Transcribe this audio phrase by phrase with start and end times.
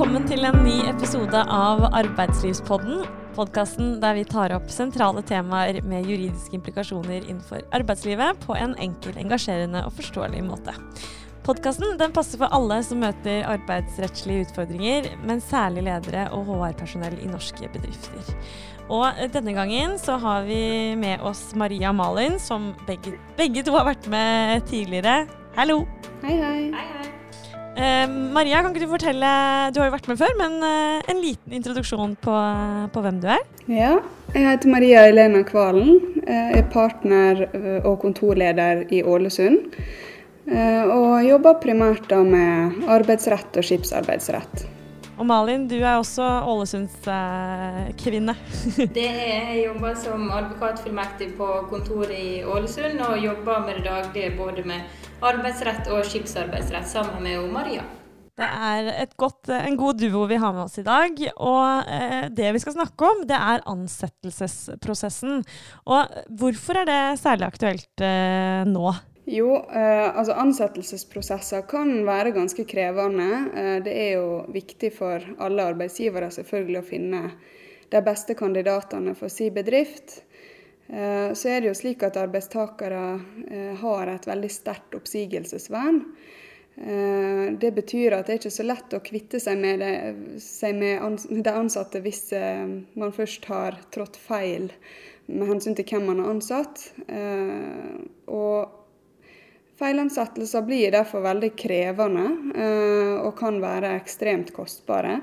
[0.00, 3.02] Velkommen til en ny episode av Arbeidslivspodden.
[3.36, 9.12] Podkasten der vi tar opp sentrale temaer med juridiske implikasjoner innenfor arbeidslivet på en enkel,
[9.20, 10.72] engasjerende og forståelig måte.
[11.44, 17.68] Podkasten passer for alle som møter arbeidsrettslige utfordringer, men særlig ledere og HR-personell i norske
[17.68, 18.32] bedrifter.
[18.88, 23.84] Og denne gangen så har vi med oss Maria Malin, som begge, begge to har
[23.92, 25.26] vært med tidligere.
[25.60, 25.82] Hallo!
[26.24, 26.56] Hei, hei.
[26.72, 26.99] hei, hei.
[27.80, 29.28] Eh, Maria, kan ikke du fortelle,
[29.72, 32.34] du har jo vært med før, men eh, en liten introduksjon på,
[32.92, 33.46] på, hvem du er?
[33.72, 33.94] Ja,
[34.34, 35.94] jeg heter Maria Elena Kvalen.
[36.20, 39.78] Jeg er partner eh, og kontorleder i Ålesund.
[40.50, 44.66] Eh, og jobber primært da med arbeidsrett og skipsarbeidsrett.
[45.20, 48.34] Og Malin, du er også Ålesundskvinne.
[48.96, 54.30] det er jeg jobber som advokatfullmektig på kontoret i Ålesund, og jobber med det daglige
[54.38, 54.80] både med
[55.20, 57.84] arbeidsrett og skipsarbeidsrett sammen med Maria.
[58.40, 61.18] Det er godt, en god duo vi har med oss i dag.
[61.36, 65.42] Og eh, det vi skal snakke om, det er ansettelsesprosessen.
[65.84, 68.94] Og hvorfor er det særlig aktuelt eh, nå?
[69.30, 73.28] Jo, eh, altså ansettelsesprosesser kan være ganske krevende.
[73.54, 77.20] Eh, det er jo viktig for alle arbeidsgivere selvfølgelig å finne
[77.90, 80.22] de beste kandidatene for sin bedrift.
[80.90, 83.04] Eh, så er det jo slik at arbeidstakere
[83.46, 86.00] eh, har et veldig sterkt oppsigelsesvern.
[86.80, 90.74] Eh, det betyr at det er ikke så lett å kvitte seg med, det, seg
[90.80, 92.32] med de ansatte hvis
[92.98, 94.70] man først har trådt feil
[95.30, 96.88] med hensyn til hvem man har ansatt.
[98.26, 98.79] Og
[99.80, 102.26] feilansettelser blir derfor veldig krevende
[103.24, 105.16] og kan være ekstremt kostbare.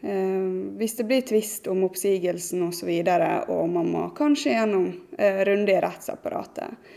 [0.00, 0.42] Eh,
[0.76, 4.86] hvis det blir tvist om oppsigelsen osv., og, så videre, og man må kanskje gjennom
[5.18, 6.92] eh, runde i rettsapparatet.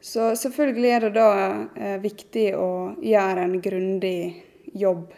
[0.00, 1.30] Så selvfølgelig er det da
[1.76, 2.70] eh, viktig å
[3.04, 4.20] gjøre en grundig
[4.72, 5.10] jobb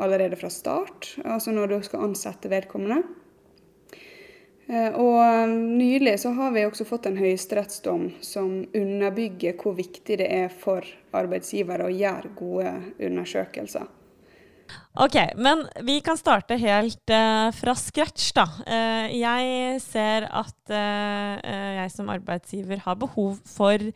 [0.00, 3.02] allerede fra start, altså når du skal ansette vedkommende.
[4.70, 10.52] Og Nylig så har vi også fått en høyesterettsdom som underbygger hvor viktig det er
[10.52, 10.86] for
[11.16, 13.88] arbeidsgivere å gjøre gode undersøkelser.
[15.00, 18.46] Ok, men vi kan starte helt uh, fra scratch, da.
[18.66, 21.36] Uh, jeg ser at uh,
[21.80, 23.90] jeg som arbeidsgiver har behov for,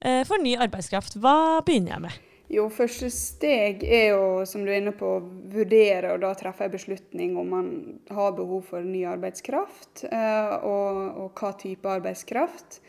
[0.00, 1.18] for ny arbeidskraft.
[1.20, 2.29] Hva begynner jeg med?
[2.50, 6.66] Jo, første steg er jo, som du er inne på, å vurdere og da treffe
[6.66, 7.68] en beslutning om man
[8.10, 12.80] har behov for ny arbeidskraft, og, og hva type arbeidskraft.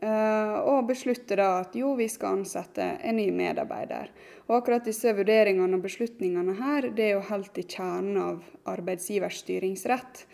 [0.00, 4.08] Og beslutte da at jo, vi skal ansette en ny medarbeider.
[4.48, 9.40] Og akkurat disse vurderingene og beslutningene her, det er jo helt i kjernen av arbeidsgivers
[9.44, 10.24] styringsrett.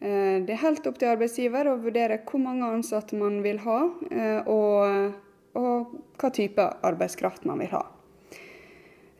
[0.00, 3.80] Eh, det er helt opp til arbeidsgiver å vurdere hvor mange ansatte man vil ha,
[4.08, 5.12] eh, og,
[5.60, 7.84] og hva type arbeidskraft man vil ha.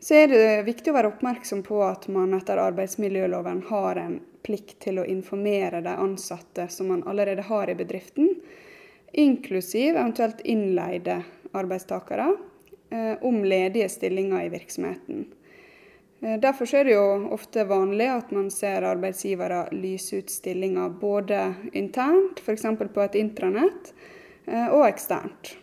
[0.01, 4.79] Så er det viktig å være oppmerksom på at man etter arbeidsmiljøloven har en plikt
[4.87, 8.33] til å informere de ansatte som man allerede har i bedriften,
[9.13, 11.19] inklusiv eventuelt innleide
[11.53, 12.31] arbeidstakere,
[12.91, 15.25] Eh, om ledige stillinger i virksomheten.
[16.21, 21.53] Eh, derfor er det jo ofte vanlig at man ser arbeidsgivere lyse ut stillinger både
[21.71, 22.65] internt, f.eks.
[22.93, 23.93] på et intranett,
[24.45, 25.55] eh, og eksternt.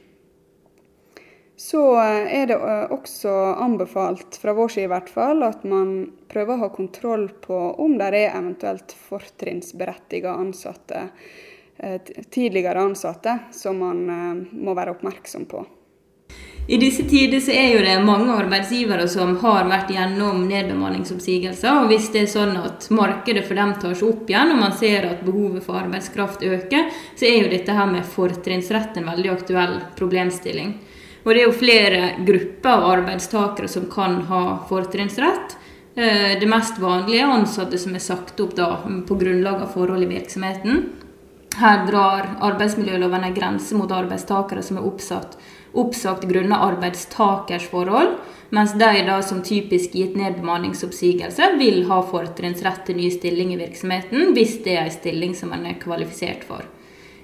[1.59, 2.57] Så er det
[2.95, 5.89] også anbefalt, fra vår side i hvert fall, at man
[6.31, 11.09] prøver å ha kontroll på om det er eventuelt fortrinnsberettiga ansatte,
[12.31, 14.07] tidligere ansatte, som man
[14.55, 15.65] må være oppmerksom på.
[16.69, 21.79] I disse tider så er jo det mange arbeidsgivere som har vært gjennom nedbemanningsoppsigelser.
[21.81, 24.75] og Hvis det er sånn at markedet for dem tar seg opp igjen, og man
[24.77, 29.33] ser at behovet for arbeidskraft øker, så er jo dette her med fortrinnsrett en veldig
[29.33, 30.77] aktuell problemstilling.
[31.29, 35.59] Og det er jo flere grupper av arbeidstakere som kan ha fortrinnsrett.
[35.93, 38.71] Eh, det mest vanlige er ansatte som er sagt opp da
[39.05, 40.87] på grunnlag av forhold i virksomheten.
[41.59, 45.37] Her drar arbeidsmiljøloven en grense mot arbeidstakere som er oppsatt
[45.77, 48.17] oppsagt grunnet arbeidstakers forhold,
[48.51, 54.33] mens de da som typisk gitt nedbemanningsoppsigelse vil ha fortrinnsrett til ny stilling i virksomheten
[54.33, 56.65] hvis det er en stilling som man er kvalifisert for.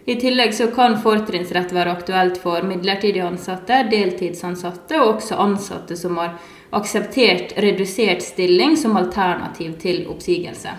[0.07, 6.19] I tillegg så kan fortrinnsrett være aktuelt for midlertidig ansatte, deltidsansatte og også ansatte som
[6.21, 6.35] har
[6.77, 10.75] akseptert redusert stilling som alternativ til oppsigelse.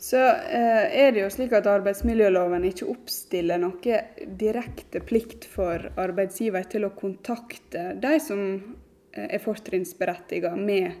[0.00, 3.98] Så eh, er det jo slik at arbeidsmiljøloven ikke oppstiller noe
[4.40, 10.94] direkte plikt for arbeidsgiver til å kontakte de som eh, er fortrinnsberettiget med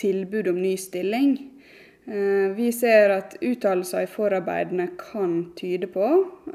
[0.00, 1.34] tilbud om ny stilling.
[2.06, 6.06] Eh, vi ser at uttalelser i forarbeidene kan tyde på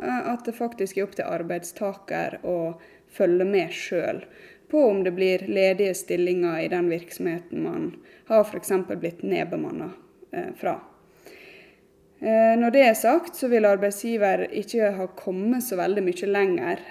[0.02, 2.58] eh, at det faktisk er opp til arbeidstaker å
[3.14, 4.24] følge med sjøl
[4.72, 7.92] på om det blir ledige stillinger i den virksomheten man
[8.28, 8.74] har f.eks.
[8.98, 9.92] blitt nedbemanna
[10.58, 10.74] fra.
[12.20, 16.82] Når det er sagt, så vil arbeidsgiver ikke ha kommet så veldig mye lenger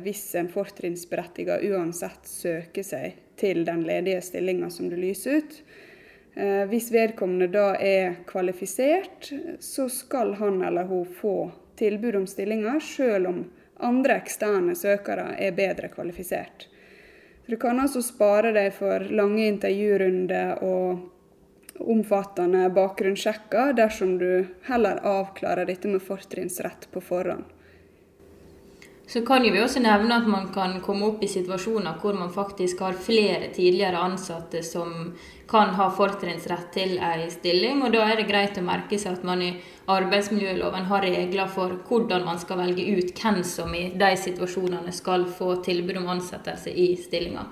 [0.00, 5.60] hvis en fortrinnsberettiget uansett søker seg til den ledige stillinga som du lyser ut.
[6.70, 13.26] Hvis vedkommende da er kvalifisert, så skal han eller hun få tilbud om stillinger, selv
[13.32, 13.40] om
[13.82, 16.68] andre eksterne søkere er bedre kvalifisert.
[17.42, 24.98] Så du kan altså spare deg for lange intervjurunder og omfattende bakgrunnssjekker dersom du heller
[25.06, 27.46] avklarer dette med fortrinnsrett på forhånd.
[29.08, 32.82] Så kan vi også nevne at man kan komme opp i situasjoner hvor man faktisk
[32.84, 35.14] har flere tidligere ansatte som
[35.48, 37.80] kan ha fortrinnsrett til ei stilling.
[37.82, 39.54] og Da er det greit å merke seg at man i
[39.88, 45.24] arbeidsmiljøloven har regler for hvordan man skal velge ut hvem som i de situasjonene skal
[45.24, 47.46] få tilbud om ansettelse i stillinga.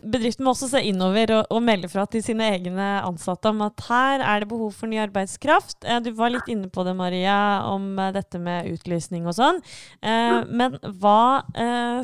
[0.00, 3.84] Bedriften må også se innover og, og, melde fra til sine egne ansatte om at
[3.88, 5.82] her er det behov for ny arbeidskraft.
[5.84, 7.36] Eh, du var litt inne på det, Maria,
[7.68, 9.60] om eh, dette med utlysning og sånn.
[10.00, 11.42] Eh, men hva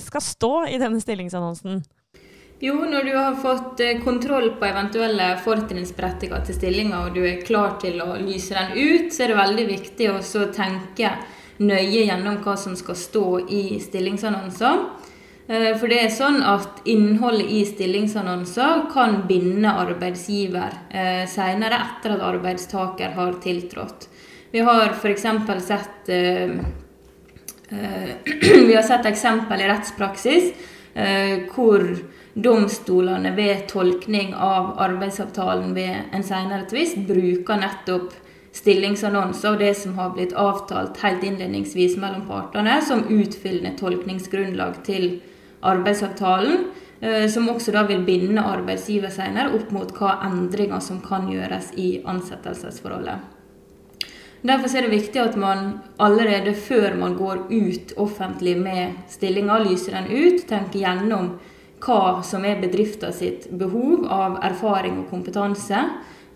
[0.03, 1.81] skal stå i denne stillingsannonsen?
[2.61, 8.01] Jo, når du har fått kontroll på eventuelle fortrinnsberettigede stillinger, og du er klar til
[8.05, 11.13] å lyse den ut, så er det veldig viktig å tenke
[11.59, 14.85] nøye gjennom hva som skal stå i stillingsannonser.
[15.49, 22.17] Eh, for det er sånn at innholdet i stillingsannonser kan binde arbeidsgiver eh, senere etter
[22.17, 24.09] at arbeidstaker har tiltrådt.
[24.51, 25.27] Vi har f.eks.
[25.67, 26.59] sett eh,
[28.69, 30.53] vi har sett eksempel i rettspraksis
[31.51, 31.83] hvor
[32.33, 38.15] domstolene ved tolkning av arbeidsavtalen ved en senere tvist bruker nettopp
[38.57, 45.11] stillingsannonser og det som har blitt avtalt helt innledningsvis mellom partene, som utfyllende tolkningsgrunnlag til
[45.67, 46.67] arbeidsavtalen,
[47.01, 51.73] eh, som også da vil binde arbeidsgiver senere opp mot hva endringer som kan gjøres
[51.77, 53.33] i ansettelsesforholdet.
[54.47, 59.97] Derfor er det viktig at man allerede før man går ut offentlig med stillinga, lyser
[59.97, 61.33] den ut, tenker gjennom
[61.83, 65.81] hva som er bedriften sitt behov av erfaring og kompetanse,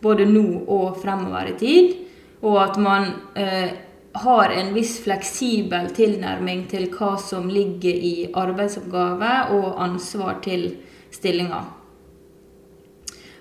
[0.02, 1.94] både nå og fremover i tid.
[2.42, 3.06] Og at man
[3.36, 3.70] eh,
[4.12, 10.72] har en viss fleksibel tilnærming til hva som ligger i arbeidsoppgave og ansvar til
[11.14, 11.60] stillinga.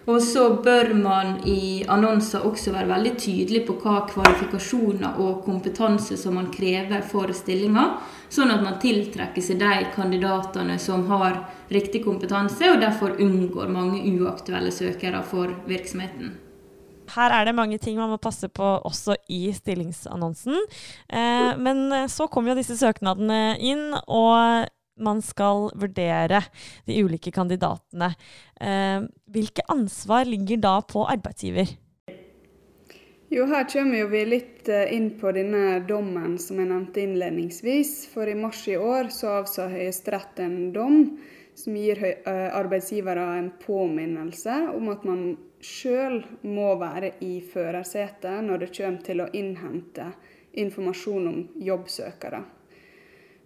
[0.10, 6.18] Og så bør man i annonser også være veldig tydelig på hva kvalifikasjoner og kompetanse
[6.18, 7.86] som man krever for stillinga,
[8.30, 14.02] sånn at man tiltrekker seg de kandidatene som har riktig kompetanse, og derfor unngår mange
[14.16, 16.38] uaktuelle søkere for virksomheten.
[17.20, 20.56] Her er det mange ting man må passe på også i stillingsannonsen.
[21.12, 24.70] Eh, men eh, så kommer jo disse søknadene inn, og
[25.00, 26.42] man skal vurdere
[26.88, 28.14] de ulike kandidatene.
[28.62, 31.76] Eh, hvilke ansvar ligger da på arbeidsgiver?
[33.30, 38.08] Jo, Her kommer vi litt eh, inn på denne dommen som jeg nevnte innledningsvis.
[38.10, 41.04] For i mars i år så avsa Høyesterett en dom
[41.60, 45.22] som gir eh, arbeidsgivere en påminnelse om at man
[45.62, 50.12] sjøl må være i førersetet når det kommer til å innhente
[50.60, 52.42] informasjon om jobbsøkere.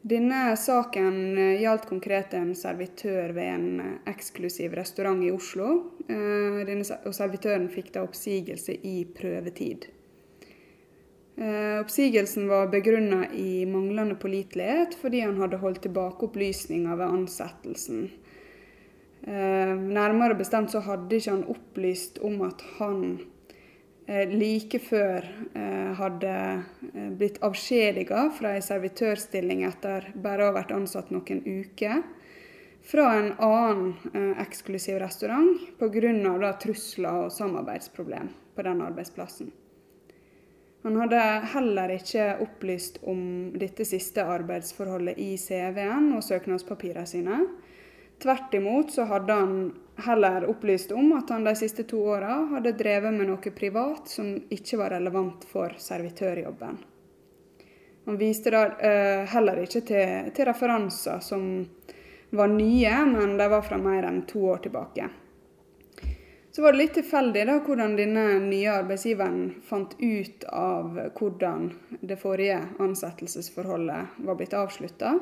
[0.03, 5.69] Denne saken eh, gjaldt konkret en servitør ved en eh, eksklusiv restaurant i Oslo.
[6.03, 9.85] Og servitøren fikk da oppsigelse i prøvetid.
[11.79, 18.03] Oppsigelsen var begrunna i manglende pålitelighet fordi han hadde holdt tilbake opplysninger ved ansettelsen.
[19.27, 23.05] Eh, nærmere bestemt så hadde ikke han opplyst om at han
[24.07, 25.23] eh, like før
[25.55, 26.33] eh, hadde
[27.15, 32.03] blitt avskjediga fra ei servitørstilling etter bare å ha vært ansatt noen uker
[32.83, 36.51] fra en annen eksklusiv restaurant pga.
[36.59, 39.53] trusler og samarbeidsproblem på den arbeidsplassen.
[40.83, 41.19] Han hadde
[41.53, 47.37] heller ikke opplyst om dette siste arbeidsforholdet i CV-en og søknadspapirene sine.
[48.23, 49.55] Tvert imot så hadde han
[49.95, 54.29] heller opplyst om at han de siste to åra hadde drevet med noe privat som
[54.49, 56.77] ikke var relevant for servitørjobben.
[58.05, 61.43] Han viste da uh, heller ikke til, til, referanser som
[62.31, 65.09] var nye, men de var fra mer enn to år tilbake.
[66.55, 72.19] Så var det litt tilfeldig da, hvordan denne nye arbeidsgiveren fant ut av hvordan det
[72.23, 75.17] forrige ansettelsesforholdet var blitt avslutta.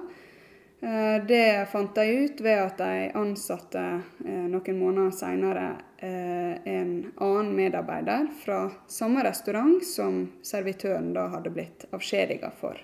[0.81, 3.81] Eh, det fant de ut ved at de ansatte
[4.25, 5.65] eh, noen måneder senere
[6.01, 12.81] eh, en annen medarbeider fra samme restaurant som servitøren da hadde blitt avskjediga for.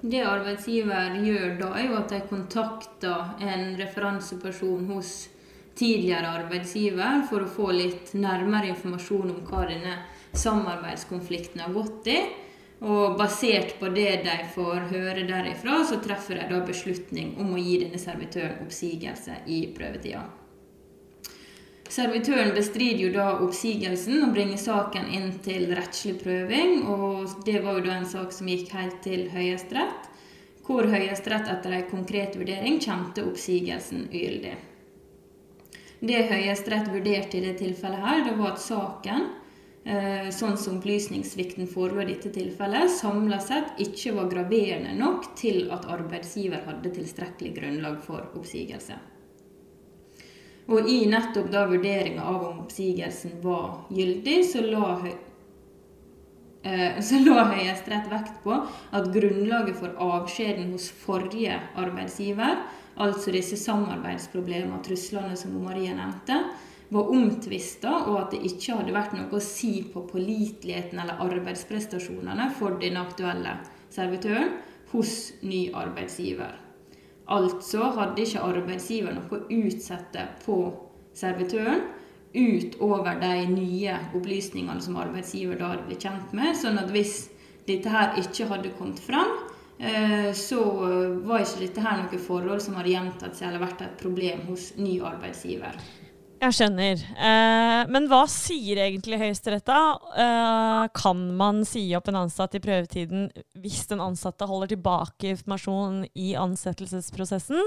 [0.00, 5.14] Det arbeidsgiver gjør da, er jo at de kontakter en referanseperson hos
[5.80, 9.96] tidligere arbeidsgiver for å få litt nærmere informasjon om hva denne
[10.36, 12.20] samarbeidskonflikten har gått i.
[12.80, 17.60] Og basert på det de får høre derifra, så treffer de da beslutning om å
[17.60, 20.22] gi denne servitøren oppsigelse i prøvetida.
[21.90, 26.84] Servitøren bestrider jo da oppsigelsen og bringer saken inn til rettslig prøving.
[26.86, 30.06] og Det var jo da en sak som gikk helt til Høyesterett,
[30.64, 34.54] hvor Høyesterett etter en konkret vurdering kjente oppsigelsen ugyldig.
[36.00, 39.26] Det Høyesterett vurderte i det tilfellet her, det var at saken
[39.80, 45.88] sånn som opplysningssvikten forelå i dette tilfellet, samla sett ikke var graverende nok til at
[45.88, 48.98] arbeidsgiver hadde tilstrekkelig grunnlag for oppsigelse.
[50.70, 54.92] Og i nettopp da vurderinga av om oppsigelsen var gyldig, så la,
[56.62, 58.54] eh, så Høyesterett vekt på
[58.92, 62.62] at grunnlaget for avskjeden hos forrige arbeidsgiver,
[62.96, 66.38] altså disse samarbeidsproblemene og truslene som Maria nevnte,
[66.90, 72.48] var omtvista, og at det ikke hadde vært noe å si på påliteligheten eller arbeidsprestasjonene
[72.58, 73.54] for den aktuelle
[73.94, 74.56] servitøren
[74.90, 75.14] hos
[75.46, 76.56] ny arbeidsgiver.
[77.30, 80.58] Altså hadde ikke arbeidsgiver noe å utsette på
[81.14, 81.86] servitøren
[82.34, 86.56] utover de nye opplysningene som arbeidsgiver da hadde blitt kjent med.
[86.58, 87.30] sånn at hvis
[87.66, 89.30] dette her ikke hadde kommet frem,
[89.78, 90.60] eh, så
[91.22, 94.72] var ikke dette her noe forhold som hadde gjentatt seg eller vært et problem hos
[94.76, 95.78] ny arbeidsgiver.
[96.40, 97.00] Jeg skjønner.
[97.20, 99.80] Eh, men hva sier egentlig Høyesterett da?
[100.24, 103.26] Eh, kan man si opp en ansatt i prøvetiden
[103.60, 107.60] hvis den ansatte holder tilbake informasjon i ansettelsesprosessen?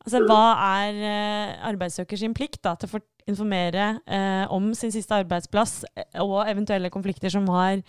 [0.00, 0.40] Altså, hva
[0.80, 6.08] er eh, arbeidssøker sin plikt da, til å informere eh, om sin siste arbeidsplass eh,
[6.24, 7.82] og eventuelle konflikter som har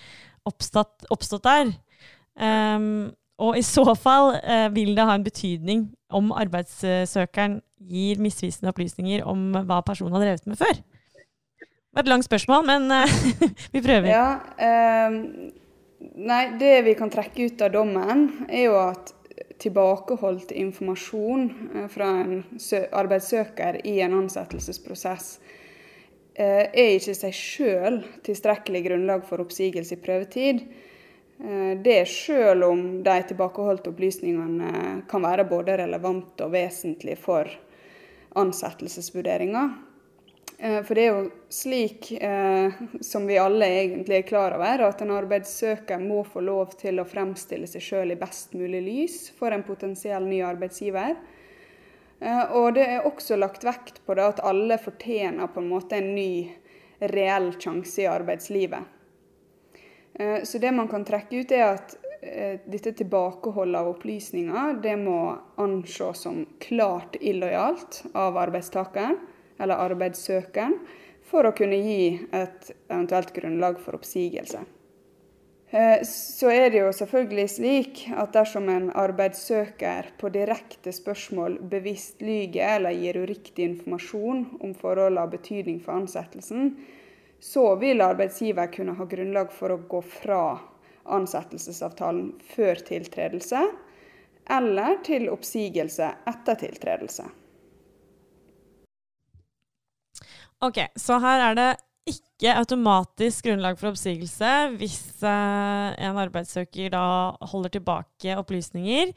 [0.49, 1.71] oppstått, oppstått der?
[2.35, 8.71] Um, og i så fall eh, vil det ha en betydning om arbeidssøkeren gir misvisende
[8.73, 10.79] opplysninger om hva personen har drevet med før?
[10.79, 13.13] Det var et langt spørsmål, men uh,
[13.73, 14.09] vi prøver.
[14.09, 14.27] Ja,
[14.61, 15.19] eh,
[16.17, 19.13] nei, det vi kan trekke ut av dommen, er jo at
[19.61, 22.43] tilbakeholdt informasjon eh, fra en
[22.95, 25.37] arbeidssøker i en ansettelsesprosess
[26.37, 30.63] eh, er ikke seg sjøl tilstrekkelig grunnlag for oppsigelse i prøvetid.
[31.39, 37.51] Eh, det selv om de tilbakeholdte opplysningene kan være både relevante og vesentlige for
[38.37, 39.69] ansettelsesvurderinger.
[40.57, 45.01] Eh, for det er jo slik, eh, som vi alle egentlig er klar over, at
[45.01, 49.53] en arbeidssøker må få lov til å fremstille seg sjøl i best mulig lys for
[49.53, 51.17] en potensiell ny arbeidsgiver.
[52.17, 56.15] Og det er også lagt vekt på det at alle fortjener på en måte en
[56.15, 56.49] ny
[56.97, 58.96] reell sjanse i arbeidslivet.
[60.19, 64.95] Eh, så det man kan trekke ut, er at eh, dette tilbakeholdet av opplysninger det
[65.01, 65.19] må
[65.61, 69.19] anses som klart illojalt av arbeidstakeren
[69.61, 70.79] eller arbeidssøkeren
[71.27, 74.63] for å kunne gi et eventuelt grunnlag for oppsigelse.
[75.69, 82.23] Eh, så er det jo selvfølgelig slik at dersom en arbeidssøker på direkte spørsmål bevisst
[82.23, 86.71] lyger eller gir uriktig informasjon om forhold av betydning for ansettelsen,
[87.39, 90.41] så vil arbeidsgiver kunne ha grunnlag for å gå fra
[91.07, 93.61] ansettelsesavtalen før tiltredelse,
[94.49, 97.27] eller til oppsigelse etter tiltredelse.
[100.63, 101.67] Ok, så her er det
[102.07, 107.03] ikke automatisk grunnlag for oppsigelse hvis eh, en arbeidssøker da
[107.51, 109.11] holder tilbake opplysninger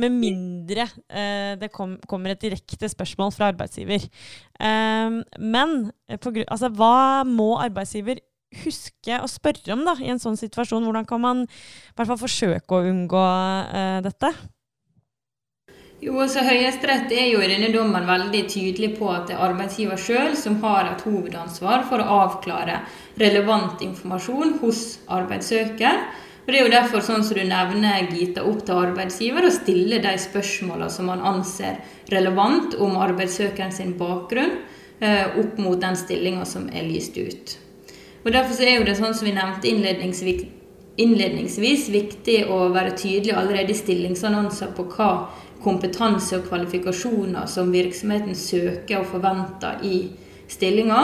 [0.00, 4.06] med mindre eh, det kom, kommer et direkte spørsmål fra arbeidsgiver.
[4.60, 8.22] Um, men altså, hva må arbeidsgiver
[8.62, 10.86] huske å spørre om da, i en sånn situasjon?
[10.86, 14.30] Hvordan kan man i hvert fall forsøke å unngå uh, dette?
[16.00, 19.98] Jo, så Høyesterett er jo i denne dommen veldig tydelig på at det er arbeidsgiver
[20.00, 22.78] sjøl som har et hovedansvar for å avklare
[23.20, 24.80] relevant informasjon hos
[25.12, 25.98] arbeidssøker.
[26.40, 29.98] Og Det er jo derfor sånn som du nevner, Gita, opp til arbeidsgiver å stille
[30.00, 34.56] de spørsmålene som man anser relevant om arbeidssøkeren sin bakgrunn,
[35.00, 37.58] eh, opp mot den stillinga som er lyst ut.
[38.24, 40.48] Og Derfor er jo det sånn som vi nevnte innledningsvis,
[40.96, 45.28] innledningsvis viktig å være tydelig allerede i stillingsannonser på hva
[45.62, 49.96] kompetanse og kvalifikasjoner som virksomheten søker og forventer i
[50.50, 51.02] stillinga.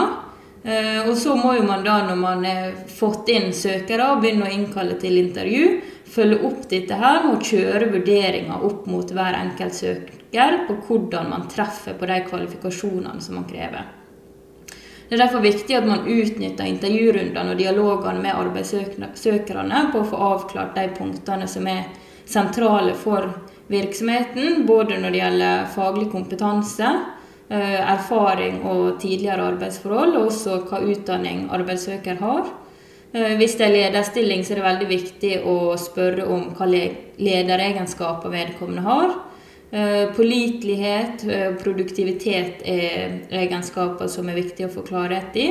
[0.63, 4.49] Eh, og så må jo man da, når man har fått inn søkere og begynner
[4.49, 5.77] å innkalle til intervju,
[6.11, 10.13] følge opp dette her å kjøre vurderinger opp mot hver enkelt søker
[10.67, 13.85] på hvordan man treffer på de kvalifikasjonene som man krever.
[15.07, 20.19] Det er derfor viktig at man utnytter intervjurundene og dialogene med arbeidssøkerne på å få
[20.33, 21.85] avklart de punktene som er
[22.27, 23.29] sentrale for
[23.71, 26.91] virksomheten, både når det gjelder faglig kompetanse,
[27.49, 32.49] erfaring og tidligere arbeidsforhold, og også hva utdanning arbeidssøker har.
[33.11, 38.83] Hvis det er lederstilling, så er det veldig viktig å spørre om hva lederegenskaper vedkommende
[38.83, 39.15] har.
[40.15, 41.23] Pålitelighet,
[41.63, 45.47] produktivitet er egenskaper som er viktig å få klarhet i.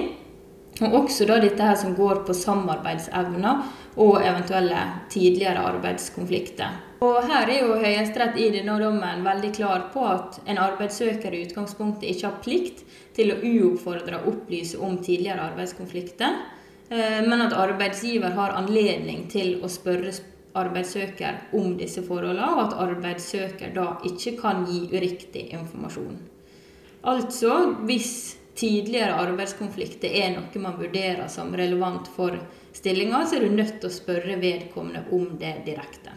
[0.85, 3.65] Og også da dette her som går på samarbeidsevner
[3.97, 4.83] og eventuelle
[5.13, 6.86] tidligere arbeidskonflikter.
[7.05, 11.43] Og Her er jo Høyesterett i denne dommen veldig klar på at en arbeidssøker i
[11.45, 12.85] utgangspunktet ikke har plikt
[13.17, 16.39] til å uoppfordre opplyse om tidligere arbeidskonflikter,
[16.89, 20.15] eh, men at arbeidsgiver har anledning til å spørre
[20.57, 26.17] arbeidssøker om disse forholdene, og at arbeidssøker da ikke kan gi uriktig informasjon.
[27.05, 27.53] Altså,
[27.85, 32.39] hvis tidligere arbeidskonflikter er noe man vurderer som relevant for
[32.73, 36.17] stillinga, så er du nødt til å spørre vedkommende om det direkte.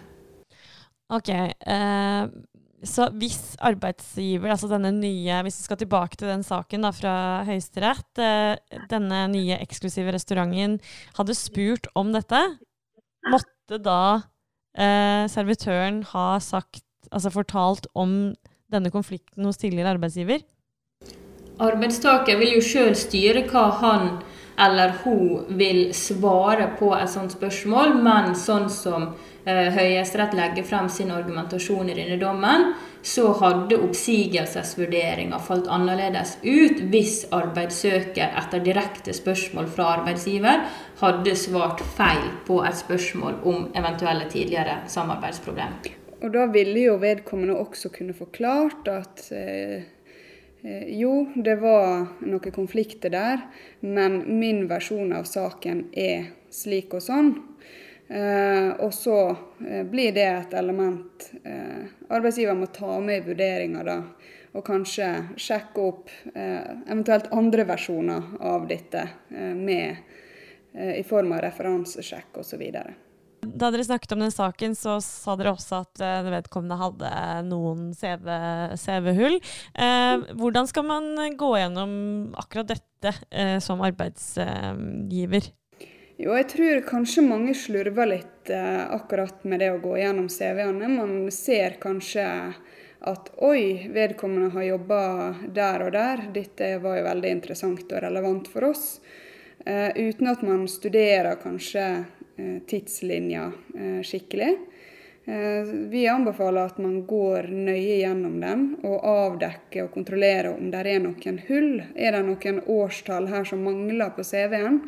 [1.10, 2.30] Ok, eh,
[2.86, 7.44] Så hvis arbeidsgiver, altså denne nye Hvis vi skal tilbake til den saken da, fra
[7.44, 8.22] Høyesterett.
[8.22, 8.56] Eh,
[8.92, 10.80] denne nye eksklusive restauranten
[11.18, 12.40] hadde spurt om dette.
[13.28, 14.22] Måtte da
[14.78, 18.36] eh, servitøren ha sagt, altså fortalt om
[18.72, 20.46] denne konflikten hos tidligere arbeidsgiver?
[21.60, 24.22] Arbeidstaker vil jo sjøl styre hva han
[24.60, 29.14] eller hun vil svare på et sånt spørsmål, men sånn som
[29.46, 37.22] Høyesterett legger frem sin argumentasjon i denne dommen, så hadde oppsigelsesvurderinga falt annerledes ut hvis
[37.36, 40.66] arbeidssøker etter direkte spørsmål fra arbeidsgiver
[41.00, 45.80] hadde svart feil på et spørsmål om eventuelle tidligere samarbeidsproblem.
[46.20, 49.88] Og da ville jo vedkommende også kunne forklart at eh
[50.62, 53.46] Eh, jo, det var noen konflikter der,
[53.80, 57.32] men min versjon av saken er slik og sånn.
[58.10, 59.30] Eh, og så
[59.70, 63.98] eh, blir det et element eh, arbeidsgiver må ta med i vurderinga.
[64.58, 70.02] Og kanskje sjekke opp eh, eventuelt andre versjoner av dette eh, med,
[70.74, 72.64] i form av referansesjekk osv.
[73.42, 77.10] Da dere snakket om den saken, så sa dere også at vedkommende hadde
[77.48, 79.40] noen CV-hull.
[79.42, 81.94] CV hvordan skal man gå gjennom
[82.38, 83.16] akkurat dette
[83.66, 85.50] som arbeidsgiver?
[86.20, 90.90] Jo, jeg tror kanskje mange slurver litt akkurat med det å gå gjennom CV-ene.
[90.92, 92.26] Man ser kanskje
[93.08, 95.02] at oi, vedkommende har jobba
[95.56, 96.26] der og der.
[96.36, 99.00] Dette var jo veldig interessant og relevant for oss.
[99.64, 101.86] uten at man studerer kanskje
[102.40, 104.56] Eh, tidslinja eh, skikkelig.
[105.26, 110.86] Eh, vi anbefaler at man går nøye gjennom den og avdekker og kontrollerer om det
[110.88, 111.74] er noen hull.
[111.96, 114.80] Er det noen årstall her som mangler på CV-en?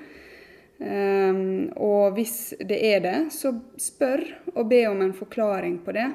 [0.82, 4.24] Og hvis det er det, så spør
[4.56, 6.08] og be om en forklaring på det.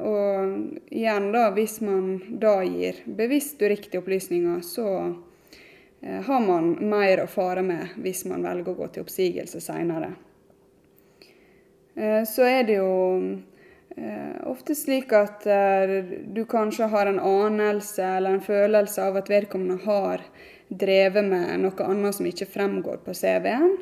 [0.00, 0.54] Og
[0.88, 2.06] igjen da, hvis man
[2.40, 4.88] da gir bevisst uriktige opplysninger, så
[6.06, 10.12] Eh, har man mer å fare med hvis man velger å gå til oppsigelse seinere.
[11.96, 12.92] Eh, så er det jo
[13.96, 15.46] eh, ofte slik at
[16.36, 20.22] du kanskje har en anelse eller en følelse av at vedkommende har
[20.68, 23.76] drevet med noe annet som ikke fremgår på CV-en.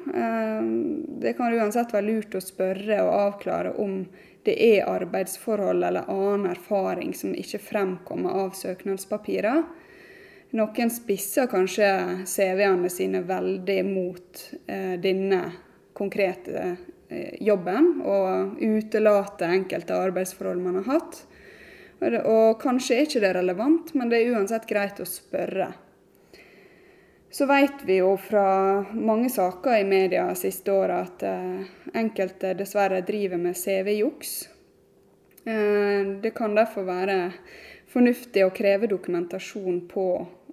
[1.21, 4.03] Det kan uansett være lurt å spørre og avklare om
[4.45, 9.63] det er arbeidsforhold eller annen erfaring som ikke fremkommer av søknadspapirer.
[10.55, 11.87] Noen spisser kanskje
[12.31, 15.41] CV-ene sine veldig mot eh, denne
[15.97, 16.67] konkrete
[17.09, 21.25] eh, jobben, og utelater enkelte arbeidsforhold man har hatt.
[21.99, 25.73] Og, og kanskje er ikke det relevant, men det er uansett greit å spørre.
[27.35, 31.65] Så vet vi jo fra mange saker i media siste året at eh,
[31.99, 34.35] enkelte dessverre driver med CV-juks.
[35.43, 37.17] Eh, det kan derfor være
[37.91, 40.07] fornuftig å kreve dokumentasjon på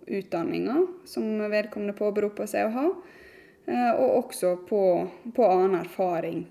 [0.08, 2.88] utdanninga som vedkommende påberoper seg å ha.
[3.70, 4.82] Eh, og også på,
[5.38, 6.48] på annen erfaring,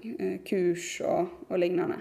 [0.47, 1.99] kurs og, og, lignende.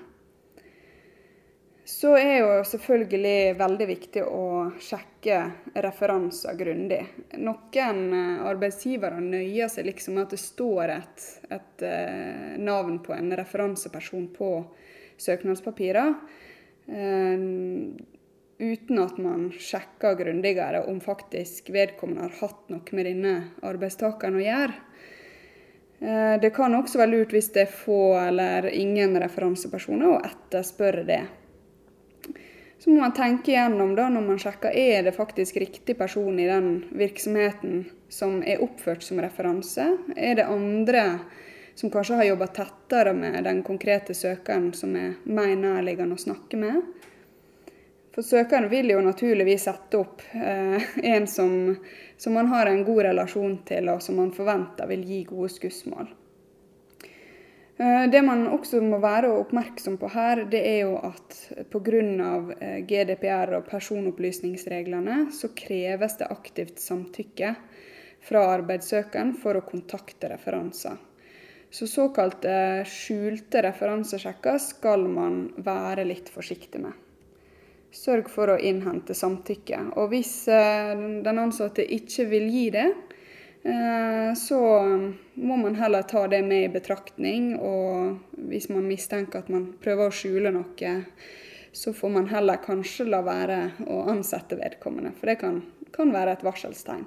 [1.89, 5.39] Så er jo selvfølgelig veldig viktig å sjekke
[5.81, 6.99] referanser grundig.
[7.41, 11.85] Noen eh, arbeidsgivere nøyer seg liksom med at det står et, et
[12.61, 14.51] navn på en referanseperson på
[15.19, 16.13] søknadspapirer
[18.59, 23.33] uten at man sjekker grundigere om faktisk vedkommende har hatt noe med denne
[23.65, 24.75] arbeidstakeren å gjøre.
[25.99, 31.05] Eh, det kan også være lurt hvis det er få eller ingen referansepersoner, å etterspørre
[31.07, 31.23] det.
[32.79, 36.47] Så må man tenke igjennom da, når man sjekker er det faktisk riktig person i
[36.47, 39.83] den virksomheten som er oppført som referanse.
[40.15, 41.03] Er det andre
[41.75, 46.59] som kanskje har jobba tettere med den konkrete søkeren som er mer nærliggende å snakke
[46.59, 46.79] med?
[48.15, 51.75] For søkeren vil jo naturligvis sette opp eh, en som,
[52.17, 56.09] som, man har en god relasjon til, og som man forventer vil gi gode skussmål.
[57.79, 61.35] Eh, det man også må være oppmerksom på her, det er jo at
[61.71, 62.01] pga.
[62.59, 67.53] Eh, GDPR og personopplysningsreglene så kreves det aktivt samtykke
[68.27, 70.97] fra arbeidssøkeren for å kontakte referanser.
[71.71, 76.97] Så såkalte skjulte referansesjekker skal man være litt forsiktig med.
[77.95, 79.79] Sørg for å innhente samtykke.
[80.01, 80.91] Og hvis eh,
[81.23, 83.08] den ansatte ikke vil gi det, eh,
[83.59, 84.59] så
[85.35, 87.51] må man heller ta det med i betraktning.
[87.59, 90.93] Og hvis man mistenker at man prøver å skjule noe,
[91.75, 93.59] så får man heller kanskje la være
[93.91, 95.11] å ansette vedkommende.
[95.19, 95.61] For det kan,
[95.95, 97.05] kan være et varselstegn.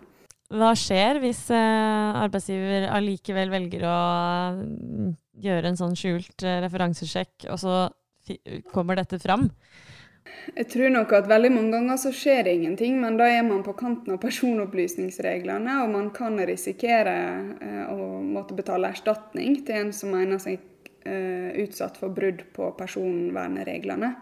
[0.53, 3.99] Hva skjer hvis eh, arbeidsgiver allikevel velger å
[4.59, 5.15] mm,
[5.47, 7.77] gjøre en sånn skjult referansesjekk, og så
[8.75, 9.49] kommer dette fram?
[10.57, 13.63] Jeg tror nok at veldig mange ganger så skjer det ingenting, men da er man
[13.65, 17.15] på kanten av personopplysningsreglene, og man kan risikere
[17.63, 20.59] eh, å måtte betale erstatning til en som mener seg
[21.07, 24.13] eh, utsatt for brudd på personvernreglene.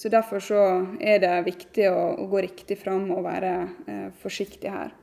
[0.00, 0.60] Så Derfor så
[1.02, 3.54] er det viktig å, å gå riktig fram og være
[3.86, 4.94] eh, forsiktig her.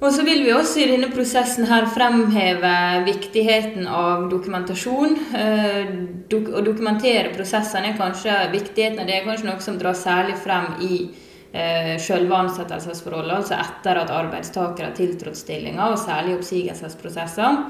[0.00, 2.72] Og så vil vi også i denne prosessen her fremheve
[3.04, 5.18] viktigheten av dokumentasjon.
[5.36, 5.90] Eh,
[6.32, 10.72] å dokumentere prosessene er kanskje viktigheten av det er kanskje noe som drar særlig frem
[10.86, 11.02] i
[11.52, 17.60] eh, selve ansettelsesforholdet, altså etter at arbeidstaker har tiltrådt stillinga, og særlig oppsigelsesprosesser.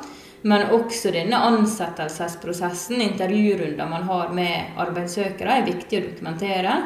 [0.46, 6.78] Men også denne ansettelsesprosessen, intervjurunder man har med arbeidssøkere, er viktig å dokumentere.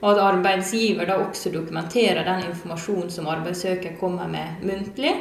[0.00, 5.12] Og at arbeidsgiver da også dokumenterer den informasjonen som arbeidssøker kommer med muntlig.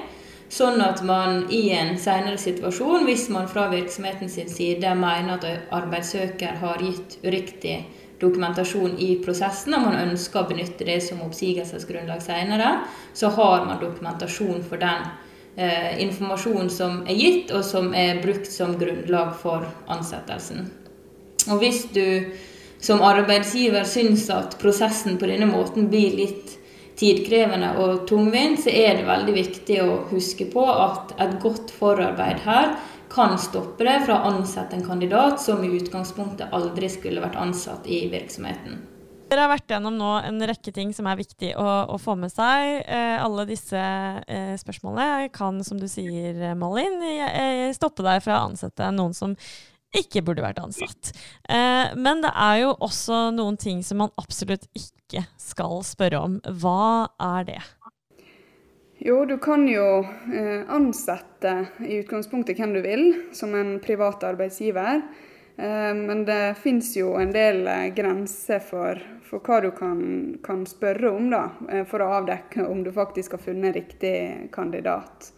[0.49, 5.73] Sånn at man i en senere situasjon, hvis man fra virksomheten sin side mener at
[5.77, 7.83] arbeidssøker har gitt uriktig
[8.19, 12.71] dokumentasjon i prosessen, og man ønsker å benytte det som oppsigelsesgrunnlag senere,
[13.13, 15.05] så har man dokumentasjon for den
[15.55, 20.65] eh, informasjonen som er gitt, og som er brukt som grunnlag for ansettelsen.
[21.49, 22.03] Og hvis du
[22.81, 26.55] som arbeidsgiver syns at prosessen på denne måten blir litt
[26.99, 32.43] tidkrevende og tungvint, så er det veldig viktig å huske på at et godt forarbeid
[32.43, 32.73] her
[33.09, 37.87] kan stoppe det fra å ansette en kandidat som i utgangspunktet aldri skulle vært ansatt
[37.89, 38.83] i virksomheten.
[39.29, 42.31] Dere har vært gjennom nå en rekke ting som er viktig å, å få med
[42.33, 42.79] seg.
[42.81, 46.97] Eh, alle disse eh, spørsmålene kan, som du sier, Malin,
[47.77, 49.35] stoppe deg fra å ansette noen som
[49.95, 51.12] ikke burde vært ansatt.
[51.49, 56.39] Eh, men det er jo også noen ting som man absolutt ikke skal spørre om.
[56.62, 57.62] Hva er det?
[58.99, 61.56] Jo, du kan jo eh, ansette
[61.88, 65.02] i utgangspunktet hvem du vil, som en privat arbeidsgiver.
[65.60, 69.99] Eh, men det fins jo en del eh, grenser for, for hva du kan,
[70.43, 74.15] kan, spørre om, da, eh, for å avdekke om du faktisk har funnet riktig
[74.56, 75.34] kandidat.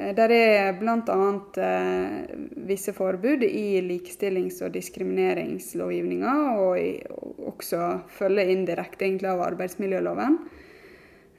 [0.00, 1.18] Eh, der er bl.a.
[1.60, 2.36] Eh,
[2.68, 10.38] visse forbud i likestillings- og diskrimineringslovgivninga, og, og også følger indirekte egentlig av arbeidsmiljøloven.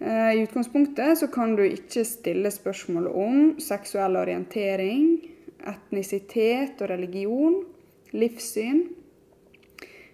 [0.01, 5.19] Eh, I utgangspunktet så kan du ikke stille spørsmål om seksuell orientering,
[5.61, 7.61] etnisitet og religion,
[8.17, 8.87] livssyn,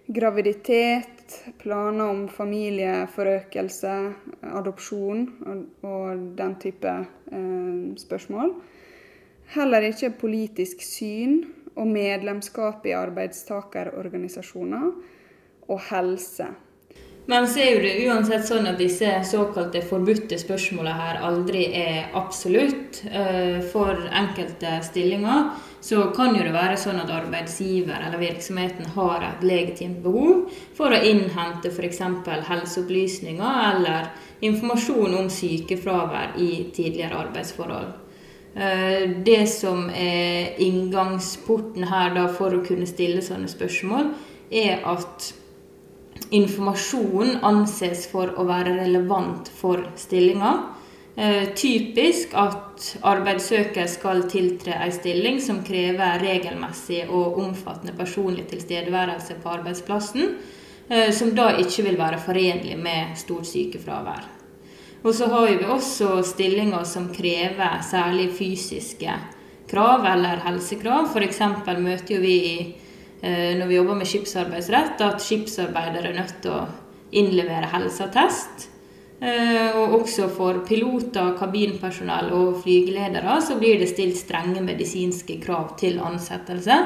[0.08, 3.94] graviditet, planer om familieforøkelse,
[4.56, 8.54] adopsjon og, og den type eh, spørsmål.
[9.54, 11.42] Heller ikke politisk syn
[11.76, 14.90] og medlemskap i arbeidstakerorganisasjoner
[15.68, 16.46] og helse.
[17.28, 22.14] Men så er jo det uansett sånn at disse såkalte forbudte spørsmålene her aldri er
[22.16, 23.02] absolutt.
[23.04, 25.50] Eh, for enkelte stillinger
[25.84, 30.46] så kan jo det være sånn at arbeidsgiver eller virksomheten har et legitimt behov
[30.78, 32.00] for å innhente f.eks.
[32.48, 34.08] helseopplysninger eller
[34.48, 37.90] informasjon om sykefravær i tidligere arbeidsforhold.
[38.56, 44.14] Eh, det som er inngangsporten her for å kunne stille sånne spørsmål,
[44.48, 45.28] er at
[46.34, 50.52] informasjon anses for å være relevant for stillinga.
[51.18, 59.40] Eh, typisk at arbeidssøker skal tiltre en stilling som krever regelmessig og omfattende personlig tilstedeværelse
[59.42, 60.36] på arbeidsplassen,
[60.88, 64.28] eh, som da ikke vil være forenlig med stort sykefravær.
[65.02, 69.14] Og så har vi også stillinger som krever særlig fysiske
[69.70, 71.10] krav eller helsekrav.
[71.12, 71.40] F.eks.
[71.78, 72.58] møter vi i
[73.22, 76.60] når vi jobber med skipsarbeidsrett, at skipsarbeidere er nødt til å
[77.18, 78.68] innlevere helseattest.
[79.20, 85.72] Eh, og også for piloter, kabinpersonell og flygeledere så blir det stilt strenge medisinske krav
[85.80, 86.76] til ansettelse,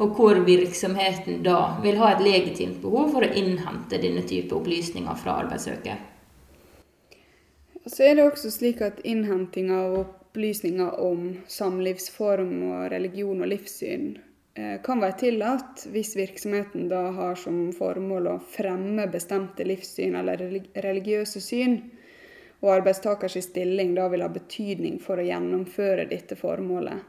[0.00, 5.20] og hvor virksomheten da vil ha et legitimt behov for å innhente denne type opplysninger
[5.20, 6.00] fra arbeidssøker.
[7.84, 14.14] Så er det også slik at innhenting av opplysninger om samlivsform og religion og livssyn
[14.16, 14.31] Eh,
[14.84, 20.42] kan være tillatt hvis virksomheten da har som formål å fremme bestemte livssyn eller
[20.84, 21.78] religiøse syn,
[22.60, 27.00] og arbeidstakers stilling da vil ha betydning for å gjennomføre dette formålet.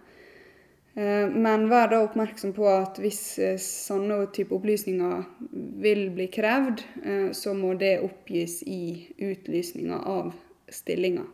[0.95, 5.27] Eh, men vær da oppmerksom på at hvis eh, sånne type opplysninger
[5.83, 6.87] vil bli krevd,
[7.35, 8.83] så må det oppgis i
[9.19, 10.31] utlysninga av
[10.71, 11.27] stillinga.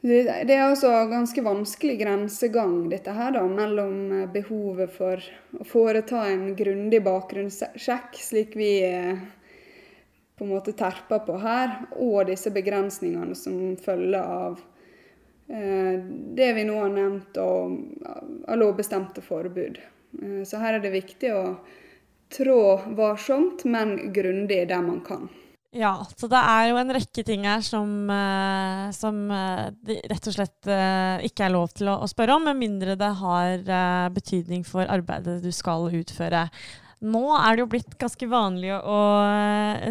[0.00, 5.24] Det er altså ganske vanskelig grensegang dette her da, mellom eh, behovet for
[5.58, 9.18] å foreta en grundig bakgrunnssjekk, slik vi eh,
[10.38, 14.62] på en måte terper på her, og disse begrensningene som følger av
[15.50, 15.98] eh,
[16.38, 19.82] det vi nå har nevnt av lovbestemte forbud.
[20.46, 21.42] Så her er det viktig å
[22.38, 22.62] trå
[22.94, 25.26] varsomt, men grundig der man kan.
[25.76, 29.20] Ja, så det er jo en rekke ting her som, uh, som
[29.84, 32.96] det rett og slett uh, ikke er lov til å, å, spørre om, med mindre
[32.96, 33.66] det har
[34.14, 36.46] betydning for arbeidet du skal utføre.
[37.04, 39.00] Nå er det jo blitt ganske vanlig å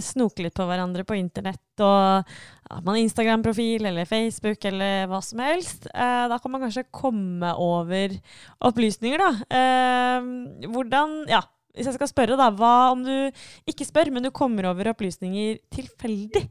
[0.03, 1.63] snoke litt på hverandre på internett.
[1.79, 2.27] og
[2.67, 8.17] Har man Instagram-profil eller Facebook eller hva som helst, da kan man kanskje komme over
[8.67, 10.67] opplysninger, da.
[10.67, 11.45] hvordan Ja,
[11.77, 13.13] hvis jeg skal spørre, da, hva om du
[13.69, 16.47] ikke spør, men du kommer over opplysninger tilfeldig?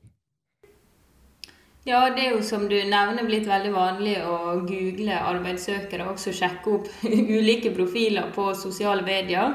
[1.86, 6.32] Ja, det er jo som du nevner blitt veldig vanlig å google arbeidssøkere og også
[6.34, 6.88] sjekke opp
[7.38, 9.54] ulike profiler på sosiale medier.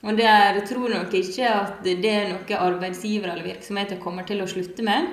[0.00, 4.48] Og der tror nok ikke at det er noe arbeidsgivere eller virksomheter kommer til å
[4.48, 5.08] slutte med.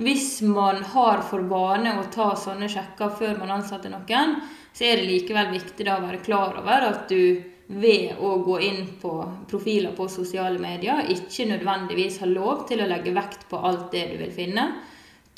[0.00, 4.38] Hvis man har for vane å ta sånne sjekker før man ansetter noen,
[4.72, 7.36] så er det likevel viktig da å være klar over at du
[7.70, 9.12] ved å gå inn på
[9.50, 14.08] profiler på sosiale medier ikke nødvendigvis har lov til å legge vekt på alt det
[14.10, 14.64] du vil finne.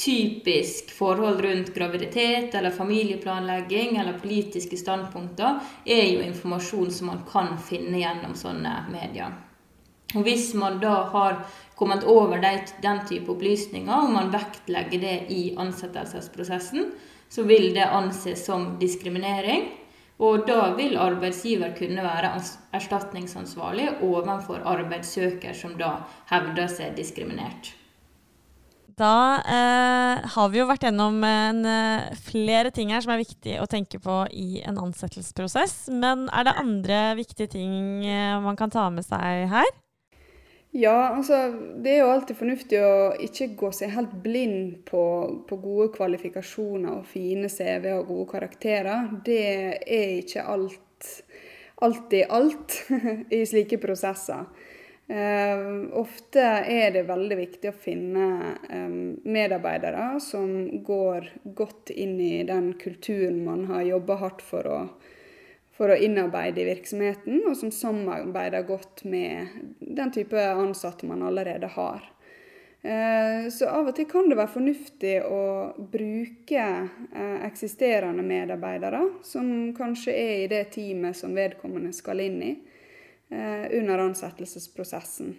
[0.01, 7.59] Typisk forhold rundt graviditet eller familieplanlegging eller politiske standpunkter er jo informasjon som man kan
[7.61, 9.37] finne gjennom sånne medier.
[10.17, 11.45] Og Hvis man da har
[11.77, 16.91] kommet over den type opplysninger, og man vektlegger det i ansettelsesprosessen,
[17.33, 19.71] så vil det anses som diskriminering.
[20.23, 22.37] Og da vil arbeidsgiver kunne være
[22.77, 25.97] erstatningsansvarlig overfor arbeidssøker som da
[26.31, 27.73] hevder seg diskriminert.
[28.99, 33.57] Da eh, har vi jo vært gjennom en, eh, flere ting her som er viktig
[33.59, 35.89] å tenke på i en ansettelsesprosess.
[35.91, 39.73] Men er det andre viktige ting eh, man kan ta med seg her?
[40.75, 41.37] Ja, altså
[41.85, 45.03] det er jo alltid fornuftig å ikke gå seg helt blind på,
[45.45, 49.11] på gode kvalifikasjoner og fine CV og gode karakterer.
[49.27, 49.43] Det
[49.85, 51.11] er ikke alt,
[51.85, 52.79] alltid alt
[53.37, 54.49] i slike prosesser.
[55.13, 58.27] Uh, ofte er det veldig viktig å finne
[58.71, 60.55] um, medarbeidere som
[60.87, 61.27] går
[61.59, 64.79] godt inn i den kulturen man har jobba hardt for å
[65.77, 69.49] for å innarbeide i virksomheten, og som samarbeider godt med
[69.81, 72.05] den type ansatte man allerede har.
[72.83, 75.43] Eh, så av og til kan det være fornuftig å
[75.93, 76.65] bruke
[77.15, 82.53] eh, eksisterende medarbeidere, som kanskje er i det teamet som vedkommende skal inn i,
[83.31, 85.35] eh, under ansettelsesprosessen.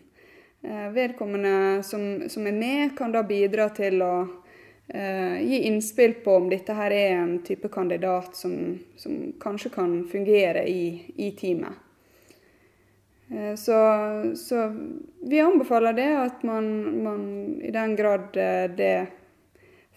[0.96, 4.13] Vedkommende som, som er med, kan da bidra til å
[4.88, 10.65] gi innspill på om dette her er en type kandidat som, som kanskje kan fungere
[10.69, 11.80] i, i teamet.
[13.32, 13.78] Uh, så,
[14.36, 14.65] så,
[15.24, 16.67] vi anbefaler det at man,
[17.04, 17.24] man
[17.63, 18.96] i den grad uh, det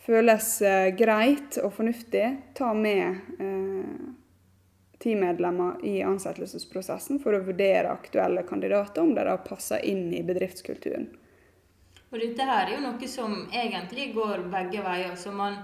[0.06, 0.52] føles
[0.94, 3.42] greit og fornuftig, tar med
[5.02, 11.08] teammedlemmer i ansettelsesprosessen for å vurdere aktuelle kandidater, om de da passer inn i bedriftskulturen.
[12.12, 15.16] Og dette her er jo noe som egentlig går begge veier.
[15.18, 15.58] Så man,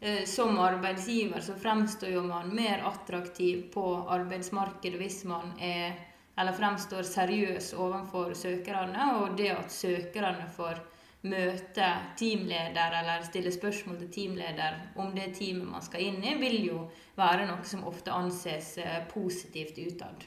[0.00, 3.86] eh, som arbeidsgiver så fremstår jo man mer attraktiv på
[4.18, 5.94] arbeidsmarkedet hvis man er,
[6.36, 9.12] fremstår seriøs overfor søkerne.
[9.22, 10.82] Og det at søkerne får
[11.26, 11.86] møte
[12.18, 16.86] teamleder eller stille spørsmål til teamleder om det teamet man skal inn i, vil jo
[17.16, 20.26] være noe som ofte anses eh, positivt utad.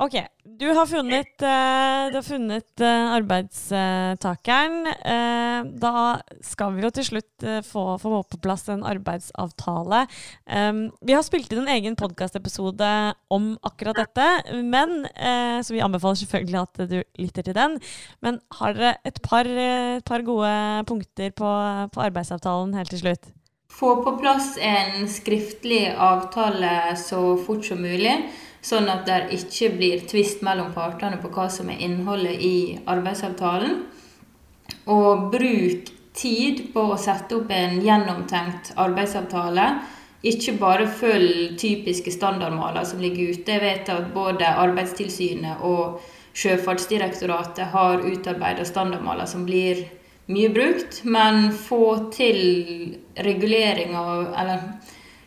[0.00, 0.14] Ok,
[0.56, 4.78] du har funnet, uh, du har funnet uh, arbeidstakeren.
[5.04, 5.92] Uh, da
[6.40, 10.06] skal vi jo til slutt få, få, på plass en arbeidsavtale.
[11.04, 12.90] Vi har spilt inn en egen podkastepisode
[13.32, 14.26] om akkurat dette,
[14.60, 15.06] men,
[15.64, 17.78] så vi anbefaler selvfølgelig at du lytter til den.
[18.24, 20.52] Men har dere et par, et par gode
[20.88, 21.54] punkter på,
[21.92, 23.32] på arbeidsavtalen helt til slutt?
[23.72, 28.18] Få på plass en skriftlig avtale så fort som mulig
[28.62, 32.56] sånn at det ikke blir tvist mellom partene på hva som er innholdet i
[32.90, 33.80] arbeidsavtalen.
[34.90, 39.66] Og bruk tid på å sette opp en gjennomtenkt arbeidsavtale.
[40.26, 43.56] Ikke bare følg typiske standardmaler som ligger ute.
[43.56, 46.02] Jeg vet at både Arbeidstilsynet og
[46.36, 49.80] Sjøfartsdirektoratet har utarbeida standardmaler som blir
[50.30, 54.68] mye brukt, men få til regulering av Eller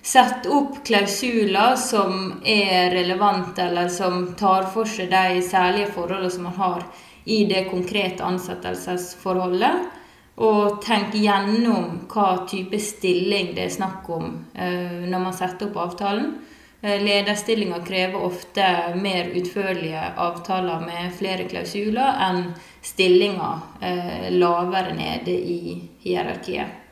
[0.03, 6.47] sette opp klausuler som er relevante, eller som tar for seg de særlige forholdene som
[6.49, 6.85] man har
[7.23, 9.99] i det konkrete ansettelsesforholdet.
[10.43, 15.77] Og tenke gjennom hva type stilling det er snakk om eh, når man setter opp
[15.85, 16.33] avtalen.
[16.81, 18.65] Eh, lederstillinger krever ofte
[18.97, 22.47] mer utførlige avtaler med flere klausuler enn
[22.83, 26.82] stillinger eh, lavere nede i hierarkiet.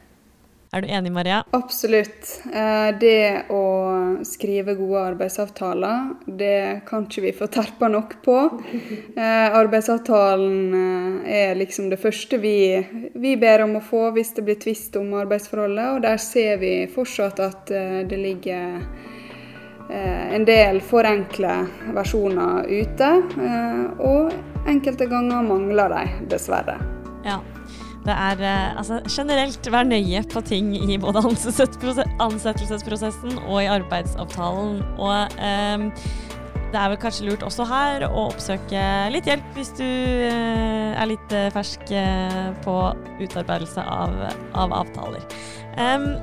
[0.74, 1.44] Er du enig, Maria?
[1.52, 2.42] Absolutt.
[2.54, 3.64] Eh, det å
[4.24, 8.38] skrive gode arbeidsavtaler, det kan ikke vi få terpa nok på.
[9.12, 12.80] Eh, arbeidsavtalen eh, er liksom det første vi,
[13.20, 16.74] vi ber om å få hvis det blir tvist om arbeidsforholdet, og der ser vi
[16.96, 17.76] fortsatt at
[18.08, 18.80] det ligger
[19.92, 21.58] en del forenkle
[21.92, 23.10] versjoner ute,
[24.00, 24.32] og
[24.72, 26.80] enkelte ganger mangler de, dessverre.
[27.28, 27.42] Ja.
[28.02, 34.84] Det er eh, altså, generelt vær nøye på ting i både ansettelsesprosessen og i arbeidsavtalen.
[34.98, 35.78] Og eh,
[36.72, 41.10] det er vel kanskje lurt også her å oppsøke litt hjelp hvis du eh, er
[41.10, 44.16] litt uh, fersk uh, på utarbeidelse av,
[44.56, 45.20] av avtaler.
[45.76, 46.16] Um,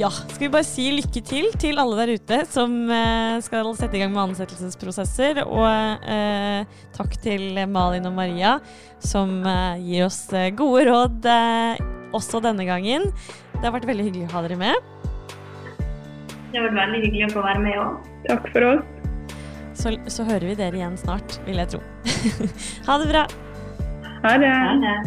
[0.00, 3.98] ja, skal vi bare si lykke til til alle der ute som eh, skal sette
[3.98, 5.42] i gang med ansettelsesprosesser.
[5.44, 6.64] Og eh,
[6.96, 8.56] takk til Malin og Maria
[9.04, 11.84] som eh, gir oss eh, gode råd eh,
[12.16, 13.10] også denne gangen.
[13.58, 14.88] Det har vært veldig hyggelig å ha dere med.
[16.50, 18.10] Det har vært veldig hyggelig å få være med òg.
[18.30, 18.98] Takk for oss.
[19.80, 21.84] Så, så hører vi dere igjen snart, vil jeg tro.
[22.88, 23.28] ha det bra.
[24.24, 24.52] Ha det.
[24.52, 24.98] Ha det.